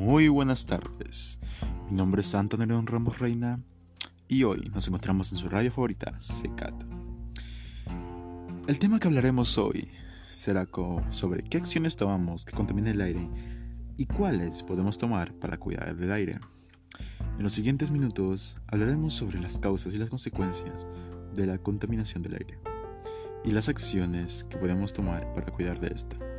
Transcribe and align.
Muy 0.00 0.28
buenas 0.28 0.64
tardes. 0.64 1.38
Mi 1.90 1.94
nombre 1.94 2.22
es 2.22 2.34
Antonio 2.34 2.64
León 2.64 2.86
Ramos 2.86 3.18
Reina 3.18 3.60
y 4.28 4.44
hoy 4.44 4.70
nos 4.72 4.88
encontramos 4.88 5.30
en 5.30 5.36
su 5.36 5.50
radio 5.50 5.70
favorita, 5.70 6.18
Secat. 6.18 6.72
El 8.66 8.78
tema 8.78 8.98
que 8.98 9.08
hablaremos 9.08 9.58
hoy 9.58 9.90
será 10.32 10.66
sobre 11.10 11.42
qué 11.42 11.58
acciones 11.58 11.96
tomamos 11.96 12.46
que 12.46 12.56
contaminan 12.56 12.94
el 12.94 13.02
aire 13.02 13.28
y 13.98 14.06
cuáles 14.06 14.62
podemos 14.62 14.96
tomar 14.96 15.34
para 15.34 15.58
cuidar 15.58 15.94
del 15.94 16.12
aire. 16.12 16.40
En 17.36 17.42
los 17.42 17.52
siguientes 17.52 17.90
minutos 17.90 18.56
hablaremos 18.68 19.12
sobre 19.12 19.38
las 19.38 19.58
causas 19.58 19.92
y 19.92 19.98
las 19.98 20.08
consecuencias 20.08 20.88
de 21.34 21.44
la 21.44 21.58
contaminación 21.58 22.22
del 22.22 22.36
aire 22.36 22.58
y 23.44 23.50
las 23.50 23.68
acciones 23.68 24.44
que 24.44 24.56
podemos 24.56 24.94
tomar 24.94 25.30
para 25.34 25.52
cuidar 25.52 25.78
de 25.78 25.88
esta. 25.88 26.29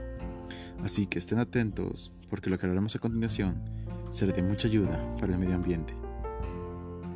Así 0.84 1.06
que 1.08 1.20
estén 1.20 1.40
atentos 1.40 2.12
porque 2.30 2.50
lo 2.50 2.58
que 2.58 2.66
hablaremos 2.66 2.96
a 2.96 3.00
continuación 3.00 3.62
será 4.10 4.34
de 4.34 4.42
mucha 4.42 4.68
ayuda 4.68 5.16
para 5.20 5.34
el 5.34 5.40
medio 5.40 5.56
ambiente 5.56 5.96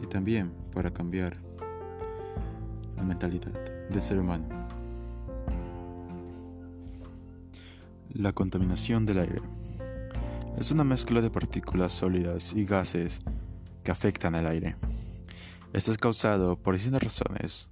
y 0.01 0.07
también 0.07 0.51
para 0.73 0.91
cambiar 0.91 1.37
la 2.95 3.03
mentalidad 3.03 3.51
del 3.89 4.01
ser 4.01 4.19
humano. 4.19 4.45
La 8.13 8.31
contaminación 8.33 9.05
del 9.05 9.19
aire 9.19 9.41
es 10.57 10.71
una 10.71 10.83
mezcla 10.83 11.19
de 11.21 11.29
partículas 11.29 11.91
sólidas 11.91 12.53
y 12.53 12.65
gases 12.65 13.21
que 13.83 13.91
afectan 13.91 14.35
el 14.35 14.47
aire. 14.47 14.77
Esto 15.73 15.91
es 15.91 15.97
causado 15.97 16.55
por 16.55 16.75
distintas 16.75 17.03
razones, 17.03 17.69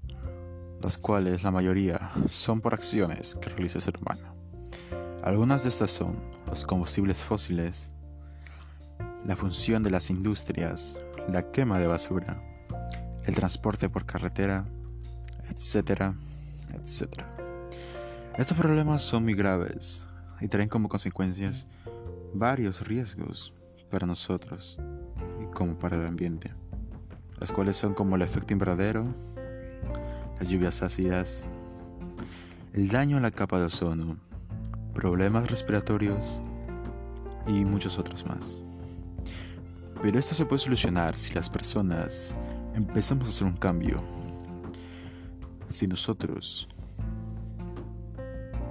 las 0.82 0.98
cuales 0.98 1.44
la 1.44 1.52
mayoría 1.52 2.12
son 2.26 2.60
por 2.60 2.74
acciones 2.74 3.36
que 3.36 3.50
realiza 3.50 3.78
el 3.78 3.84
ser 3.84 3.98
humano. 3.98 4.43
Algunas 5.24 5.64
de 5.64 5.70
estas 5.70 5.90
son 5.90 6.18
los 6.48 6.66
combustibles 6.66 7.18
fósiles, 7.18 7.90
la 9.26 9.38
función 9.38 9.82
de 9.82 9.90
las 9.90 10.10
industrias, 10.10 11.00
la 11.30 11.50
quema 11.50 11.80
de 11.80 11.88
basura, 11.88 12.44
el 13.26 13.34
transporte 13.34 13.88
por 13.88 14.06
carretera, 14.06 14.66
etcétera, 15.50 16.14
etcétera. 16.74 17.32
Estos 18.38 18.58
problemas 18.58 19.02
son 19.02 19.24
muy 19.24 19.34
graves 19.34 20.06
y 20.42 20.50
traen 20.50 20.68
como 20.68 20.90
consecuencias 20.90 21.68
varios 22.34 22.86
riesgos 22.86 23.54
para 23.90 24.06
nosotros 24.06 24.78
y 25.42 25.46
como 25.54 25.80
para 25.80 25.96
el 25.96 26.06
ambiente, 26.06 26.52
las 27.40 27.50
cuales 27.50 27.78
son 27.78 27.94
como 27.94 28.18
el 28.18 28.24
efecto 28.24 28.52
invernadero, 28.52 29.06
las 30.38 30.50
lluvias 30.50 30.84
ácidas, 30.84 31.46
el 32.74 32.90
daño 32.90 33.16
a 33.16 33.22
la 33.22 33.32
capa 33.32 33.58
de 33.58 33.68
ozono, 33.68 34.18
problemas 34.94 35.50
respiratorios 35.50 36.42
y 37.48 37.66
muchos 37.66 37.98
otros 37.98 38.26
más. 38.26 38.62
Pero 40.02 40.20
esto 40.20 40.36
se 40.36 40.46
puede 40.46 40.60
solucionar 40.60 41.18
si 41.18 41.34
las 41.34 41.50
personas 41.50 42.38
empezamos 42.76 43.26
a 43.26 43.30
hacer 43.30 43.48
un 43.48 43.58
cambio. 43.58 44.04
Si 45.70 45.88
nosotros 45.88 46.68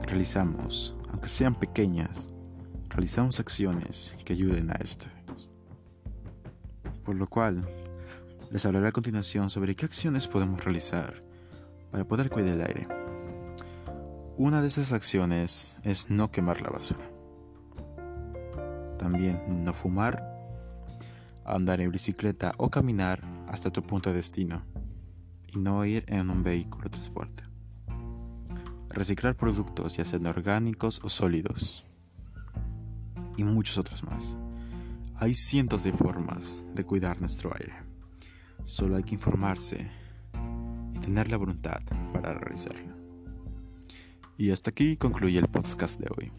realizamos, 0.03 0.95
aunque 1.11 1.29
sean 1.29 1.55
pequeñas, 1.55 2.31
realizamos 2.91 3.41
acciones 3.41 4.17
que 4.25 4.35
ayuden 4.35 4.71
a 4.71 4.75
esto. 4.75 5.07
Por 7.05 7.17
lo 7.17 7.27
cual, 7.27 7.67
les 8.51 8.65
hablaré 8.67 8.89
a 8.89 8.93
continuación 8.93 9.51
sobre 9.51 9.75
qué 9.75 9.87
acciones 9.87 10.29
podemos 10.29 10.63
realizar 10.63 11.15
para 11.91 12.05
poder 12.05 12.31
cuidar 12.31 12.55
el 12.55 12.61
aire. 12.61 13.02
Una 14.39 14.63
de 14.63 14.69
esas 14.69 14.93
acciones 14.93 15.79
es 15.85 16.09
no 16.09 16.31
quemar 16.31 16.63
la 16.63 16.71
basura. 16.71 17.07
También 18.99 19.63
no 19.63 19.75
fumar, 19.75 20.23
andar 21.45 21.83
en 21.83 21.93
bicicleta 21.93 22.55
o 22.57 22.71
caminar 22.71 23.21
hasta 23.49 23.71
tu 23.71 23.83
punto 23.83 24.09
de 24.09 24.17
destino 24.17 24.63
y 25.49 25.59
no 25.59 25.85
ir 25.85 26.07
en 26.09 26.31
un 26.31 26.43
vehículo 26.43 26.85
de 26.85 26.91
transporte. 26.91 27.43
Reciclar 28.89 29.37
productos 29.37 29.99
ya 29.99 30.05
sean 30.07 30.27
orgánicos 30.27 31.01
o 31.05 31.11
sólidos 31.11 31.85
y 33.37 33.45
muchos 33.45 33.77
otros 33.77 34.03
más. 34.03 34.39
Hay 35.17 35.35
cientos 35.35 35.85
de 35.85 35.93
formas 35.93 36.65
de 36.75 36.85
cuidar 36.85 37.21
nuestro 37.21 37.53
aire. 37.55 37.75
Solo 38.65 38.97
hay 38.97 39.03
que 39.03 39.15
informarse 39.15 39.91
y 40.95 40.99
tener 41.01 41.31
la 41.31 41.37
voluntad 41.37 41.83
para 42.15 42.33
realizarlo. 42.33 43.02
Y 44.43 44.51
hasta 44.51 44.71
aquí 44.71 44.97
concluye 44.97 45.39
el 45.39 45.47
podcast 45.47 46.01
de 46.01 46.09
hoy. 46.19 46.33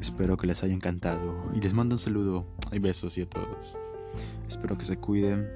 Espero 0.00 0.36
que 0.36 0.48
les 0.48 0.64
haya 0.64 0.74
encantado 0.74 1.48
y 1.54 1.60
les 1.60 1.72
mando 1.72 1.94
un 1.94 2.00
saludo 2.00 2.44
y 2.72 2.80
besos 2.80 3.16
y 3.18 3.22
a 3.22 3.30
todos. 3.30 3.78
Espero 4.48 4.76
que 4.76 4.84
se 4.84 4.96
cuiden 4.96 5.48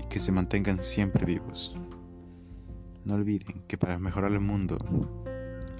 y 0.00 0.06
que 0.06 0.20
se 0.20 0.30
mantengan 0.30 0.78
siempre 0.78 1.26
vivos. 1.26 1.74
No 3.04 3.16
olviden 3.16 3.64
que 3.66 3.76
para 3.76 3.98
mejorar 3.98 4.30
el 4.30 4.38
mundo 4.38 4.78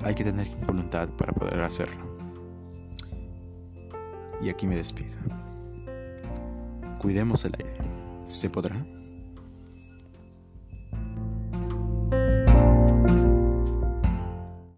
hay 0.03 0.17
que 0.17 0.25
tener 0.25 0.49
voluntad 0.67 1.09
para 1.11 1.33
poder 1.33 1.61
hacerlo. 1.61 2.19
Y 4.43 4.49
aquí 4.49 4.67
me 4.67 4.75
despido. 4.75 5.19
Cuidemos 6.99 7.45
el 7.45 7.55
aire. 7.55 7.77
¿Se 8.27 8.51
podrá? 8.51 8.85